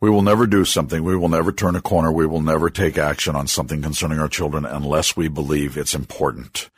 [0.00, 1.02] We will never do something.
[1.02, 2.12] We will never turn a corner.
[2.12, 6.70] We will never take action on something concerning our children unless we believe it's important.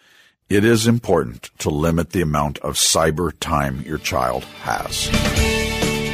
[0.48, 5.10] It is important to limit the amount of cyber time your child has.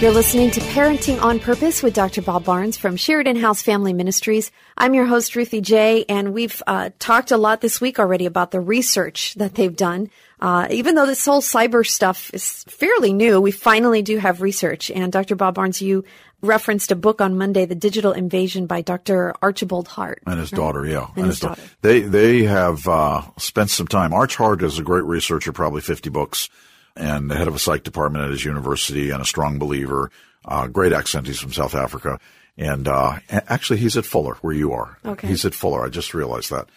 [0.02, 2.22] You're listening to Parenting on Purpose with Dr.
[2.22, 4.50] Bob Barnes from Sheridan House Family Ministries.
[4.76, 8.50] I'm your host, Ruthie J, and we've uh, talked a lot this week already about
[8.50, 10.10] the research that they've done.
[10.40, 14.90] Uh, even though this whole cyber stuff is fairly new, we finally do have research.
[14.90, 15.34] And Dr.
[15.34, 16.04] Bob Barnes, you
[16.42, 19.34] referenced a book on Monday, The Digital Invasion by Dr.
[19.40, 20.22] Archibald Hart.
[20.26, 20.58] And his right?
[20.58, 21.08] daughter, yeah.
[21.08, 21.62] And, and his, his daughter.
[21.80, 24.12] They, they have uh, spent some time.
[24.12, 26.50] Arch Hart is a great researcher, probably 50 books
[26.96, 30.10] and the head of a psych department at his university and a strong believer.
[30.44, 31.26] Uh, great accent.
[31.26, 32.18] He's from South Africa.
[32.56, 34.98] And, uh, actually he's at Fuller where you are.
[35.04, 35.28] Okay.
[35.28, 35.84] He's at Fuller.
[35.84, 36.68] I just realized that.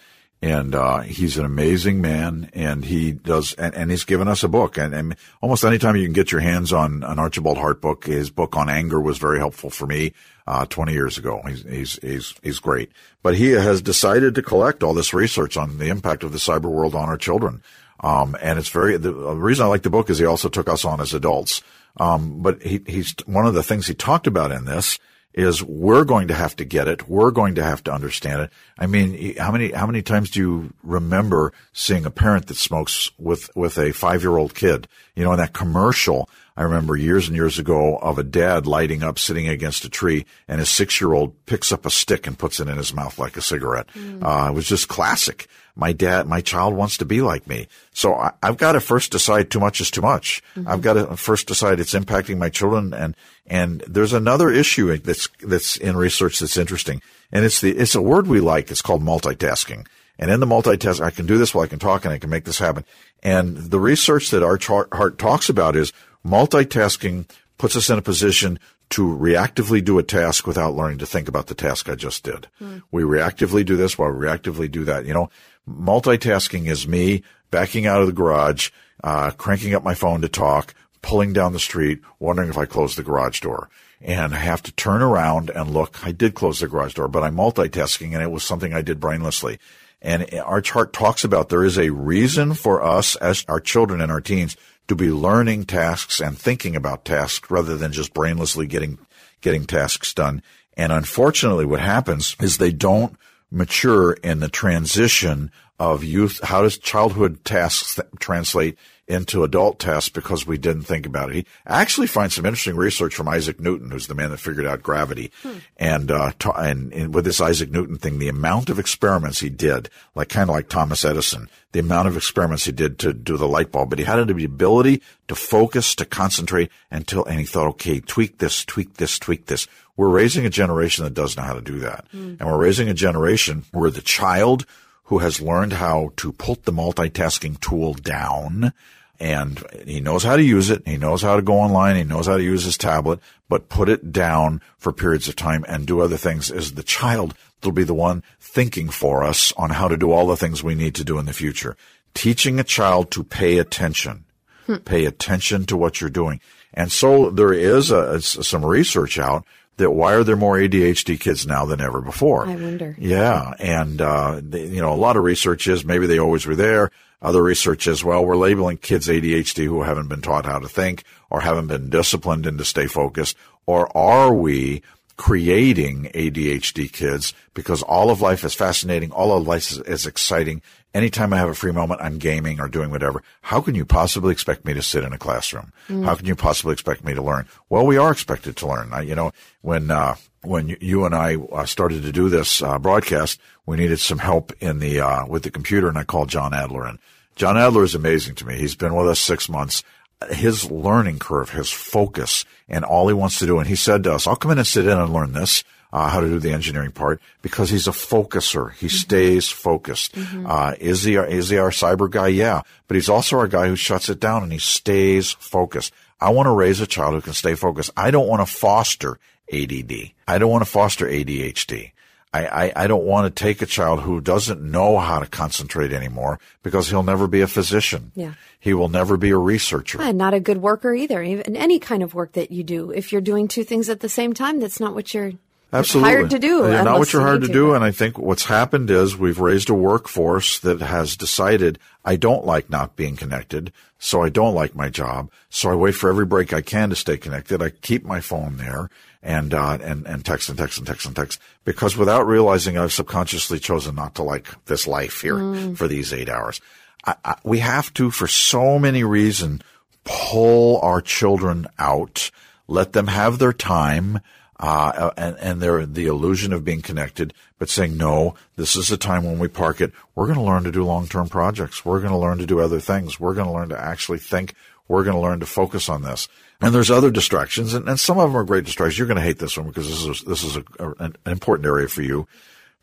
[0.41, 4.47] And, uh, he's an amazing man and he does, and, and he's given us a
[4.47, 8.05] book and, and almost anytime you can get your hands on an Archibald Hart book,
[8.05, 10.13] his book on anger was very helpful for me,
[10.49, 11.41] uh, 20 years ago.
[11.47, 12.91] He's, he's, he's, he's great.
[13.21, 16.71] But he has decided to collect all this research on the impact of the cyber
[16.71, 17.61] world on our children.
[17.99, 20.67] Um, and it's very, the, the, reason I like the book is he also took
[20.67, 21.61] us on as adults.
[21.97, 24.99] Um, but he, he's, one of the things he talked about in this
[25.33, 27.07] is we're going to have to get it.
[27.07, 28.49] We're going to have to understand it.
[28.77, 33.11] I mean, how many, how many times do you remember seeing a parent that smokes
[33.17, 34.87] with, with a five year old kid?
[35.15, 36.29] You know, in that commercial,
[36.59, 40.25] I remember years and years ago of a dad lighting up sitting against a tree
[40.47, 43.17] and his six year old picks up a stick and puts it in his mouth
[43.17, 43.87] like a cigarette.
[43.87, 44.23] Mm.
[44.23, 45.47] Uh, it was just classic
[45.79, 47.67] my dad, my child wants to be like me.
[47.93, 50.43] So I, have got to first decide too much is too much.
[50.55, 50.67] Mm-hmm.
[50.67, 52.93] I've got to first decide it's impacting my children.
[52.93, 53.15] And,
[53.47, 57.01] and there's another issue that's, that's in research that's interesting.
[57.31, 58.69] And it's the, it's a word we like.
[58.69, 59.87] It's called multitasking.
[60.19, 62.29] And in the multitask, I can do this while I can talk and I can
[62.29, 62.83] make this happen.
[63.23, 65.93] And the research that Arch Hart talks about is
[66.25, 68.59] multitasking puts us in a position
[68.89, 72.47] to reactively do a task without learning to think about the task I just did.
[72.59, 72.81] Mm.
[72.91, 75.05] We reactively do this while we reactively do that.
[75.05, 75.29] You know,
[75.69, 78.71] multitasking is me backing out of the garage,
[79.03, 82.97] uh, cranking up my phone to talk, pulling down the street, wondering if I closed
[82.97, 83.69] the garage door.
[84.01, 86.05] And I have to turn around and look.
[86.05, 88.99] I did close the garage door, but I'm multitasking and it was something I did
[88.99, 89.59] brainlessly.
[90.01, 94.11] And Arch Hart talks about there is a reason for us as our children and
[94.11, 94.55] our teens
[94.89, 98.99] to be learning tasks and thinking about tasks rather than just brainlessly getting,
[99.41, 100.41] getting tasks done.
[100.75, 103.15] And unfortunately what happens is they don't
[103.51, 106.39] mature in the transition of youth.
[106.43, 108.77] How does childhood tasks translate
[109.09, 111.35] into adult tests because we didn't think about it?
[111.35, 114.83] He actually finds some interesting research from Isaac Newton, who's the man that figured out
[114.83, 115.31] gravity.
[115.41, 115.57] Hmm.
[115.77, 119.89] And, uh, and, and, with this Isaac Newton thing, the amount of experiments he did,
[120.15, 123.47] like kind of like Thomas Edison, the amount of experiments he did to do the
[123.47, 127.67] light bulb, but he had the ability to focus, to concentrate until, and he thought,
[127.67, 129.67] okay, tweak this, tweak this, tweak this.
[129.97, 132.05] We're raising a generation that does know how to do that.
[132.13, 132.39] Mm.
[132.39, 134.65] And we're raising a generation where the child
[135.09, 138.73] who has learned how to put the multitasking tool down
[139.19, 140.87] and he knows how to use it.
[140.87, 141.95] He knows how to go online.
[141.95, 143.19] He knows how to use his tablet,
[143.49, 147.35] but put it down for periods of time and do other things is the child
[147.63, 150.75] will be the one thinking for us on how to do all the things we
[150.75, 151.75] need to do in the future.
[152.13, 154.25] Teaching a child to pay attention,
[154.65, 154.77] hmm.
[154.77, 156.39] pay attention to what you're doing.
[156.73, 159.45] And so there is a, some research out
[159.77, 162.45] that why are there more ADHD kids now than ever before?
[162.45, 162.95] I wonder.
[162.97, 163.53] Yeah.
[163.59, 166.91] And, uh, you know, a lot of research is maybe they always were there.
[167.21, 171.03] Other research as well, we're labeling kids ADHD who haven't been taught how to think
[171.29, 173.35] or haven't been disciplined and to stay focused.
[173.65, 174.81] Or are we
[175.19, 179.11] creating ADHD kids because all of life is fascinating.
[179.11, 180.61] All of life is, is, exciting.
[180.93, 183.21] Anytime I have a free moment, I'm gaming or doing whatever.
[183.41, 185.73] How can you possibly expect me to sit in a classroom?
[185.89, 186.05] Mm.
[186.05, 187.47] How can you possibly expect me to learn?
[187.67, 188.93] Well, we are expected to learn.
[188.93, 192.79] I, you know, when, uh, when you and I uh, started to do this uh,
[192.79, 196.53] broadcast, we needed some help in the, uh, with the computer and I called John
[196.53, 196.97] Adler and
[197.35, 198.57] John Adler is amazing to me.
[198.57, 199.81] He's been with us six months
[200.29, 203.59] his learning curve, his focus, and all he wants to do.
[203.59, 205.63] And he said to us, I'll come in and sit in and learn this.
[205.91, 208.73] Uh, how to do the engineering part because he's a focuser.
[208.73, 208.95] He mm-hmm.
[208.95, 210.13] stays focused.
[210.13, 210.45] Mm-hmm.
[210.45, 212.27] Uh, is he, is he our cyber guy?
[212.27, 212.61] Yeah.
[212.87, 215.91] But he's also our guy who shuts it down and he stays focused.
[216.21, 217.89] I want to raise a child who can stay focused.
[217.97, 219.17] I don't want to foster
[219.51, 220.11] ADD.
[220.27, 221.91] I don't want to foster ADHD.
[222.31, 225.91] I, I, I, don't want to take a child who doesn't know how to concentrate
[225.91, 228.11] anymore because he'll never be a physician.
[228.13, 228.33] Yeah.
[228.59, 229.99] He will never be a researcher.
[229.99, 231.23] And not a good worker either.
[231.23, 232.91] Even any kind of work that you do.
[232.91, 235.33] If you're doing two things at the same time, that's not what you're
[235.71, 236.11] Absolutely.
[236.11, 236.47] hired to do.
[236.47, 237.73] You're not what you're hard to do.
[237.75, 242.45] And I think what's happened is we've raised a workforce that has decided I don't
[242.45, 243.71] like not being connected.
[243.99, 245.29] So I don't like my job.
[245.49, 247.61] So I wait for every break I can to stay connected.
[247.61, 248.89] I keep my phone there
[249.21, 252.93] and, uh, and, and text and text and text and text because without realizing I've
[252.93, 255.77] subconsciously chosen not to like this life here Mm.
[255.77, 256.61] for these eight hours.
[257.05, 259.61] I, I, we have to, for so many reasons,
[260.03, 262.31] pull our children out,
[262.67, 264.19] let them have their time,
[264.59, 268.97] uh, and, and their, the illusion of being connected, but saying, no, this is a
[268.97, 269.93] time when we park it.
[270.15, 271.85] We're going to learn to do long-term projects.
[271.85, 273.19] We're going to learn to do other things.
[273.19, 274.53] We're going to learn to actually think.
[274.87, 276.27] We're going to learn to focus on this.
[276.61, 278.97] And there's other distractions, and, and some of them are great distractions.
[278.97, 281.65] You're going to hate this one because this is, this is a, a, an important
[281.65, 282.27] area for you.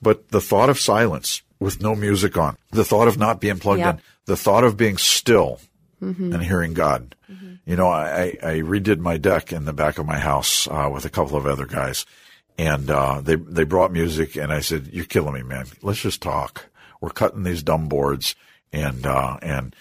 [0.01, 3.81] But the thought of silence with no music on, the thought of not being plugged
[3.81, 3.97] Yep.
[3.97, 5.61] in, the thought of being still
[6.01, 7.15] and hearing God.
[7.65, 11.05] You know, I, I redid my deck in the back of my house uh, with
[11.05, 12.07] a couple of other guys,
[12.59, 15.67] and uh, they they brought music, and I said, "You're killing me, man.
[15.83, 16.67] Let's just talk.
[17.01, 18.35] We're cutting these dumb boards,
[18.73, 19.75] and uh, and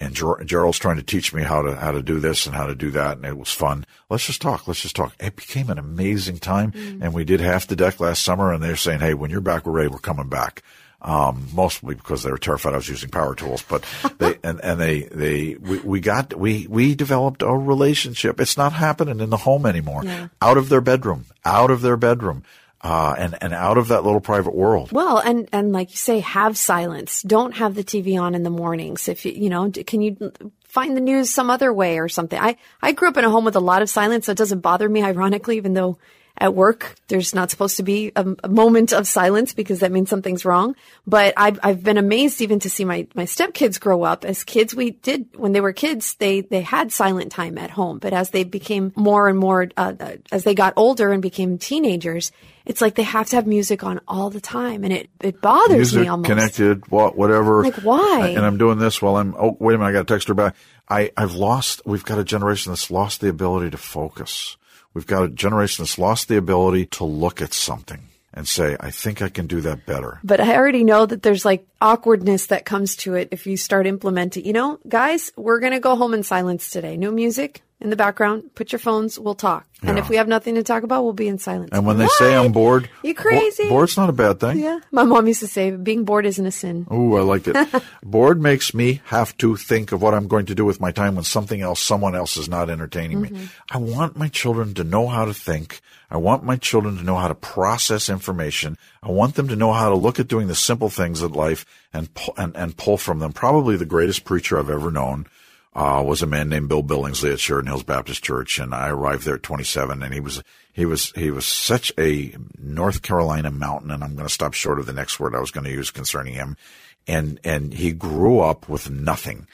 [0.00, 2.66] and Ger- Gerald's trying to teach me how to how to do this and how
[2.66, 3.84] to do that, and it was fun.
[4.08, 4.66] Let's just talk.
[4.66, 5.14] Let's just talk.
[5.20, 6.72] It became an amazing time,
[7.02, 9.66] and we did half the deck last summer, and they're saying, "Hey, when you're back,
[9.66, 9.88] we're ready.
[9.88, 10.62] We're coming back."
[11.04, 13.84] Um, mostly because they were terrified I was using power tools, but
[14.18, 18.40] they, and, and they, they, we, we got, we, we developed a relationship.
[18.40, 20.02] It's not happening in the home anymore.
[20.04, 20.28] Yeah.
[20.40, 22.44] Out of their bedroom, out of their bedroom,
[22.82, 24.90] uh, and, and out of that little private world.
[24.92, 27.22] Well, and and like you say, have silence.
[27.22, 29.08] Don't have the TV on in the mornings.
[29.08, 30.32] If you you know, can you
[30.64, 32.38] find the news some other way or something?
[32.38, 34.60] I I grew up in a home with a lot of silence, so it doesn't
[34.60, 35.02] bother me.
[35.02, 35.98] Ironically, even though
[36.38, 40.08] at work there's not supposed to be a, a moment of silence because that means
[40.08, 40.74] something's wrong.
[41.06, 44.24] But I've I've been amazed even to see my my stepkids grow up.
[44.24, 47.98] As kids, we did when they were kids, they they had silent time at home.
[47.98, 51.58] But as they became more and more, uh, uh, as they got older and became
[51.58, 52.32] teenagers.
[52.64, 55.76] It's like they have to have music on all the time, and it, it bothers
[55.76, 56.28] music me almost.
[56.28, 57.64] connected, what, whatever.
[57.64, 58.28] Like, why?
[58.36, 59.34] And I'm doing this while I'm.
[59.36, 59.90] Oh, wait a minute!
[59.90, 60.54] I got to text her back.
[60.88, 61.82] I I've lost.
[61.84, 64.56] We've got a generation that's lost the ability to focus.
[64.94, 68.00] We've got a generation that's lost the ability to look at something
[68.34, 71.44] and say, "I think I can do that better." But I already know that there's
[71.44, 74.44] like awkwardness that comes to it if you start implementing.
[74.44, 76.96] You know, guys, we're gonna go home in silence today.
[76.96, 78.50] No music in the background.
[78.54, 79.18] Put your phones.
[79.18, 79.66] We'll talk.
[79.82, 80.04] And Yeah.
[80.04, 81.70] if we have nothing to talk about, we'll be in silence.
[81.72, 83.68] And when they say I'm bored, You crazy?
[83.68, 84.58] bored's not a bad thing.
[84.60, 86.86] yeah, my mom used to say, being bored isn't a sin.
[86.92, 87.56] Ooh, I like it.
[88.04, 91.16] Bored makes me have to think of what I'm going to do with my time
[91.16, 93.28] when something else, someone else is not entertaining me.
[93.30, 93.44] Mm-hmm.
[93.70, 95.80] I want my children to know how to think.
[96.10, 98.76] I want my children to know how to process information.
[99.02, 101.64] I want them to know how to look at doing the simple things in life
[101.92, 103.32] and pull, and, and pull from them.
[103.32, 105.26] Probably the greatest preacher I've ever known.
[105.74, 109.24] Uh, was a man named Bill Billingsley at Sheridan Hills Baptist Church, and I arrived
[109.24, 110.42] there at 27, and he was
[110.72, 114.78] he was he was such a North Carolina mountain, and I'm going to stop short
[114.78, 116.58] of the next word I was going to use concerning him,
[117.06, 119.46] and and he grew up with nothing.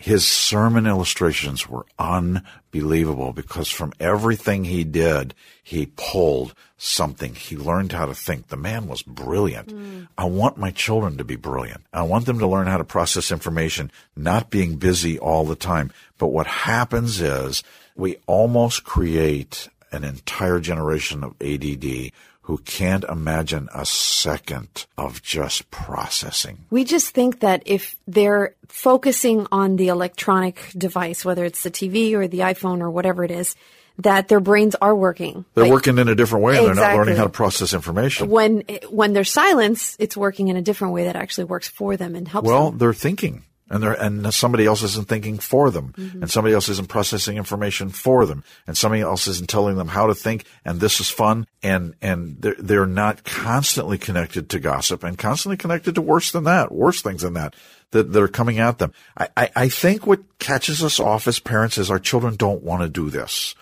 [0.00, 7.34] His sermon illustrations were unbelievable because from everything he did, he pulled something.
[7.34, 8.48] He learned how to think.
[8.48, 9.70] The man was brilliant.
[10.16, 11.82] I want my children to be brilliant.
[11.92, 15.92] I want them to learn how to process information, not being busy all the time.
[16.16, 17.62] But what happens is
[17.94, 22.10] we almost create an entire generation of ADD
[22.50, 26.58] who can't imagine a second of just processing.
[26.68, 32.12] We just think that if they're focusing on the electronic device, whether it's the TV
[32.14, 33.54] or the iPhone or whatever it is,
[33.98, 35.44] that their brains are working.
[35.54, 38.28] They're Like, working in a different way and they're not learning how to process information.
[38.28, 42.16] when when there's silence, it's working in a different way that actually works for them
[42.16, 42.78] and helps Well, them.
[42.78, 46.22] they're thinking and they're, and somebody else isn't thinking for them Mm-hmm.
[46.22, 50.06] and somebody else isn't processing information for them and somebody else isn't telling them how
[50.06, 55.04] to think and this is fun and, and they're, they're not constantly connected to gossip
[55.04, 57.54] and constantly connected to worse than that, worse things than that,
[57.90, 58.92] that, that are coming at them.
[59.16, 62.82] I, I, I think what catches us off as parents is our children don't want
[62.82, 63.54] to do this.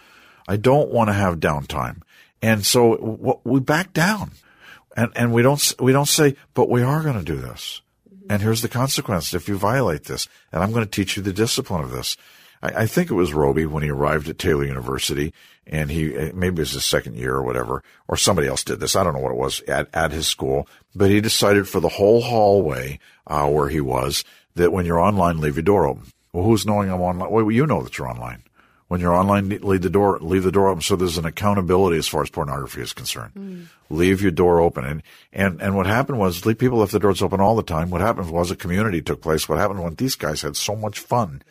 [0.47, 2.03] I don't want to have downtime.
[2.41, 4.33] And so we back down
[4.97, 7.83] and, and we don't, we don't say, but we are going to do this.
[8.29, 10.29] And here's the consequence if you violate this.
[10.53, 12.17] And I'm going to teach you the discipline of this.
[12.63, 15.33] I, I think it was Roby when he arrived at Taylor University
[15.67, 18.81] and he, eh, maybe it was his second year or whatever, or somebody else did
[18.81, 18.97] this.
[18.97, 21.89] I don't know what it was at, at his school, but he decided for the
[21.89, 26.05] whole hallway, uh, where he was that when you're online, leave your door open.
[26.33, 27.31] Well, who's knowing I'm online?
[27.31, 28.43] Well, you know that you're online.
[28.89, 30.81] When you're online, leave the door, leave the door open.
[30.81, 33.69] So there's an accountability as far as pornography is concerned.
[33.91, 34.85] Leave your door open.
[34.85, 37.91] And, and, and what happened was people left the doors open all the time.
[37.91, 39.47] What happened was a community took place.
[39.47, 41.43] What happened when these guys had so much fun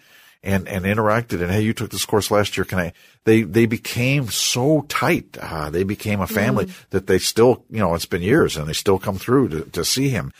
[0.41, 2.65] and, and interacted and, hey, you took this course last year.
[2.65, 2.93] Can I,
[3.25, 5.37] they, they became so tight.
[5.39, 6.89] Uh, they became a family mm.
[6.89, 9.85] that they still, you know, it's been years and they still come through to, to
[9.85, 10.33] see him.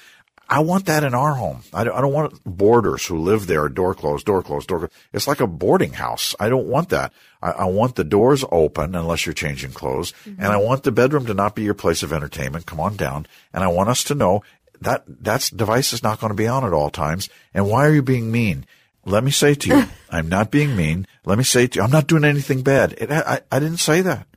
[0.50, 1.63] I want that in our home.
[1.74, 4.94] I don't, I don't want boarders who live there, door closed, door closed, door closed.
[5.12, 6.36] It's like a boarding house.
[6.39, 7.12] I don't want that.
[7.42, 10.13] I, I want the doors open unless you're changing clothes.
[10.25, 10.42] Mm-hmm.
[10.42, 12.66] And I want the bedroom to not be your place of entertainment.
[12.66, 13.27] Come on down.
[13.54, 14.42] And I want us to know
[14.82, 17.30] that that device is not going to be on at all times.
[17.54, 18.66] And why are you being mean?
[19.06, 21.08] Let me say to you, I'm not being mean.
[21.25, 22.94] Let me say to you, I'm not doing anything bad.
[22.98, 24.27] It, I, I didn't say that,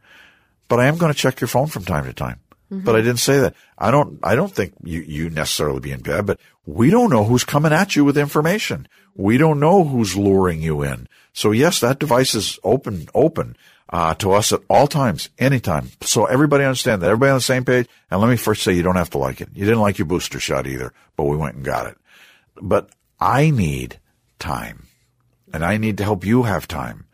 [0.69, 2.41] but I am going to check your phone from time to time.
[2.71, 2.85] Mm-hmm.
[2.85, 3.55] But I didn't say that.
[3.77, 7.25] I don't, I don't think you, you necessarily be in bed, but we don't know
[7.25, 8.89] who's coming at you with information.
[9.17, 11.09] We don't know who's luring you in.
[11.33, 13.57] So yes, that device is open, open,
[13.93, 15.91] uh, to us at all times, anytime.
[16.03, 17.11] So everybody understand that.
[17.11, 17.89] Everybody on the same page.
[18.11, 19.49] And let me first say you don't have to like it.
[19.53, 21.99] You didn't like your booster shot either, but we went and got it.
[22.61, 23.99] But I need
[24.39, 24.87] time
[25.53, 27.07] and I need to help you have time.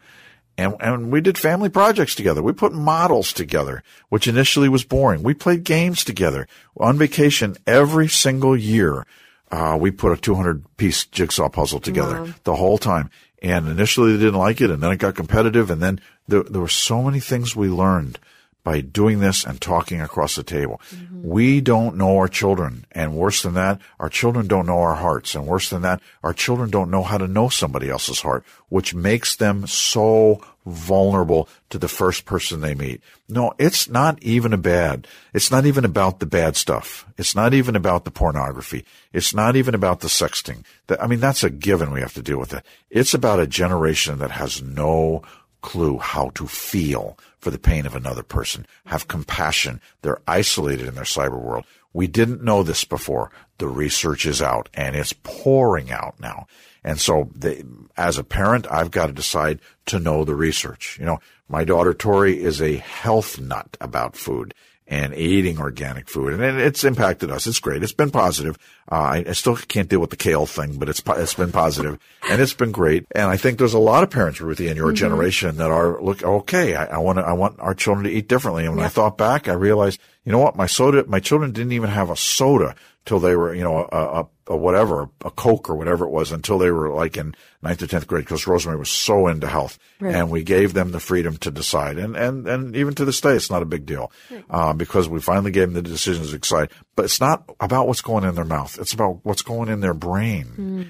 [0.58, 2.42] And, and we did family projects together.
[2.42, 5.22] We put models together, which initially was boring.
[5.22, 6.48] We played games together
[6.78, 9.06] on vacation every single year.
[9.50, 12.34] Uh, we put a 200 piece jigsaw puzzle together wow.
[12.44, 13.10] the whole time.
[13.42, 16.60] And initially they didn't like it and then it got competitive and then there, there
[16.60, 18.18] were so many things we learned
[18.66, 20.80] by doing this and talking across the table.
[20.90, 21.22] Mm-hmm.
[21.22, 22.84] We don't know our children.
[22.90, 25.36] And worse than that, our children don't know our hearts.
[25.36, 28.92] And worse than that, our children don't know how to know somebody else's heart, which
[28.92, 33.00] makes them so vulnerable to the first person they meet.
[33.28, 35.06] No, it's not even a bad.
[35.32, 37.06] It's not even about the bad stuff.
[37.16, 38.84] It's not even about the pornography.
[39.12, 40.64] It's not even about the sexting.
[41.00, 41.92] I mean, that's a given.
[41.92, 42.64] We have to deal with it.
[42.90, 45.22] It's about a generation that has no
[45.62, 49.80] clue how to feel for the pain of another person, have compassion.
[50.02, 51.64] They're isolated in their cyber world.
[51.92, 53.30] We didn't know this before.
[53.58, 56.48] The research is out and it's pouring out now.
[56.82, 57.62] And so they,
[57.96, 60.98] as a parent, I've got to decide to know the research.
[60.98, 64.52] You know, my daughter Tori is a health nut about food
[64.88, 66.38] and eating organic food.
[66.40, 67.46] And it's impacted us.
[67.46, 67.82] It's great.
[67.82, 68.56] It's been positive.
[68.90, 71.98] Uh, I, I, still can't deal with the kale thing, but it's, it's been positive
[72.28, 73.04] and it's been great.
[73.12, 74.94] And I think there's a lot of parents, Ruthie, in your mm-hmm.
[74.94, 78.28] generation that are, look, okay, I, I want to, I want our children to eat
[78.28, 78.64] differently.
[78.64, 78.86] And when yeah.
[78.86, 80.54] I thought back, I realized, you know what?
[80.54, 83.96] My soda, my children didn't even have a soda till they were, you know, a,
[83.96, 87.82] a, a, whatever, a Coke or whatever it was until they were like in ninth
[87.82, 90.14] or 10th grade because Rosemary was so into health right.
[90.14, 91.98] and we gave them the freedom to decide.
[91.98, 94.44] And, and, and even to this day, it's not a big deal, right.
[94.50, 98.02] uh, because we finally gave them the decisions to decide, but it's not about what's
[98.02, 98.78] going in their mouth.
[98.78, 100.46] It's about what's going in their brain.
[100.56, 100.86] Mm.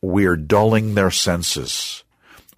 [0.00, 2.04] We're dulling their senses.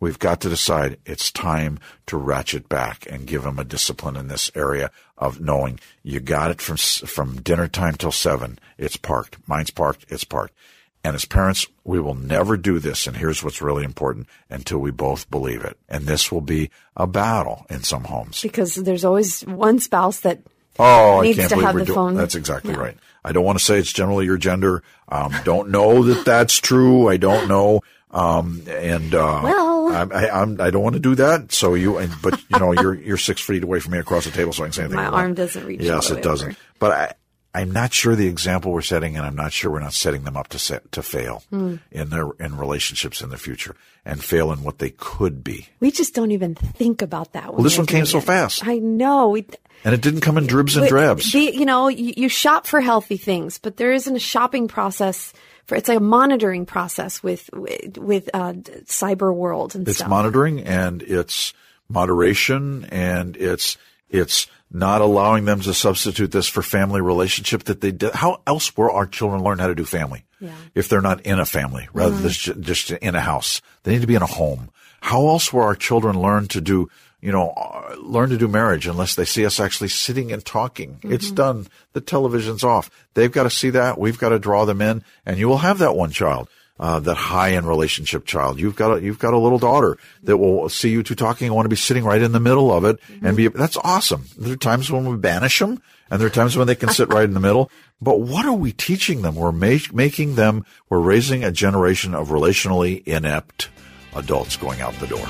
[0.05, 4.29] We've got to decide it's time to ratchet back and give them a discipline in
[4.29, 8.59] this area of knowing you got it from, from dinner time till seven.
[8.77, 9.39] It's parked.
[9.47, 10.05] Mine's parked.
[10.11, 10.53] It's parked.
[11.03, 13.07] And as parents, we will never do this.
[13.07, 15.79] And here's what's really important until we both believe it.
[15.89, 18.43] And this will be a battle in some homes.
[18.43, 20.41] Because there's always one spouse that
[20.79, 22.15] oh, needs I can't to believe have we're doing, phone.
[22.15, 22.81] That's exactly yeah.
[22.81, 22.97] right.
[23.25, 24.83] I don't want to say it's generally your gender.
[25.09, 27.09] Um, don't know that that's true.
[27.09, 27.81] I don't know.
[28.11, 31.53] Um, and, uh, well, I, I, I'm, I don't want to do that.
[31.53, 34.31] So you, and, but you know, you're, you're six feet away from me across the
[34.31, 34.97] table, so I can say anything.
[34.97, 35.81] My arm doesn't reach.
[35.81, 36.57] Yes, it doesn't.
[36.79, 37.13] But I,
[37.55, 40.37] I'm not sure the example we're setting, and I'm not sure we're not setting them
[40.37, 41.79] up to set, to fail mm.
[41.93, 45.69] in their in relationships in the future and fail in what they could be.
[45.79, 47.55] We just don't even think about that.
[47.55, 48.67] Well, this one came so fast.
[48.67, 49.29] I know.
[49.29, 49.47] We,
[49.85, 51.31] and it didn't come in dribs and drabs.
[51.31, 55.33] The, you know, you, you shop for healthy things, but there isn't a shopping process
[55.67, 58.53] for it's like a monitoring process with with uh,
[58.85, 60.11] cyber world and it's stuff.
[60.11, 61.55] monitoring and it's
[61.89, 63.77] moderation and it's
[64.11, 68.13] it's not allowing them to substitute this for family relationship that they did.
[68.13, 70.25] How else will our children learn how to do family?
[70.41, 70.51] Yeah.
[70.75, 72.53] If they're not in a family rather mm-hmm.
[72.53, 74.71] than just in a house, they need to be in a home.
[75.01, 76.91] How else will our children learn to do
[77.21, 80.97] you know, uh, learn to do marriage unless they see us actually sitting and talking.
[80.97, 81.15] Mm-hmm.
[81.15, 81.69] It's done.
[81.95, 82.91] The television's off.
[83.15, 83.99] They've got to see that.
[83.99, 86.51] We've got to draw them in and you will have that one child.
[86.77, 88.59] Uh, that high end relationship child.
[88.59, 91.55] You've got a, you've got a little daughter that will see you two talking and
[91.55, 93.27] want to be sitting right in the middle of it mm-hmm.
[93.27, 94.25] and be, that's awesome.
[94.37, 97.13] There are times when we banish them and there are times when they can sit
[97.13, 97.71] right in the middle.
[98.03, 99.37] But what are we teaching them?
[99.37, 103.69] We're make, making them, we're raising a generation of relationally inept
[104.15, 105.27] adults going out the door.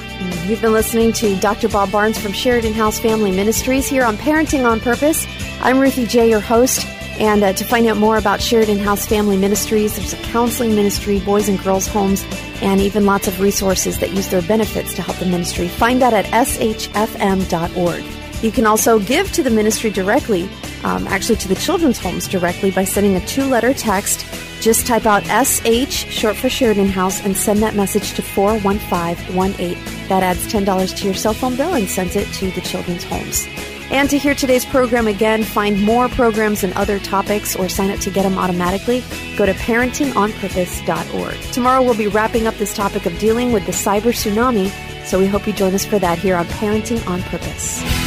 [0.46, 1.68] You've been listening to Dr.
[1.68, 5.26] Bob Barnes from Sheridan House Family Ministries here on Parenting on Purpose.
[5.60, 6.86] I'm Ruthie J, your host.
[7.18, 11.20] And uh, to find out more about Sheridan House Family Ministries, there's a counseling ministry,
[11.20, 12.24] boys and girls homes,
[12.60, 15.68] and even lots of resources that use their benefits to help the ministry.
[15.68, 18.04] Find that at shfm.org.
[18.42, 20.48] You can also give to the ministry directly,
[20.82, 24.26] um, actually to the children's homes directly, by sending a two letter text
[24.60, 30.08] Just type out SH, short for Sheridan House, and send that message to 41518.
[30.08, 33.46] That adds $10 to your cell phone bill and sends it to the children's homes.
[33.90, 38.00] And to hear today's program again, find more programs and other topics, or sign up
[38.00, 39.04] to get them automatically,
[39.36, 41.52] go to parentingonpurpose.org.
[41.52, 44.70] Tomorrow we'll be wrapping up this topic of dealing with the cyber tsunami,
[45.04, 48.03] so we hope you join us for that here on Parenting on Purpose.